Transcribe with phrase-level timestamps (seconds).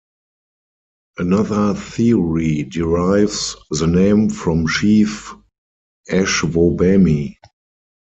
[1.19, 5.31] Another theory derives the name from Chief
[6.09, 7.35] Ashwaubamy.